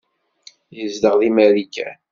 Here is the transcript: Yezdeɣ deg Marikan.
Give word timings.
Yezdeɣ 0.77 1.15
deg 1.21 1.31
Marikan. 1.35 1.95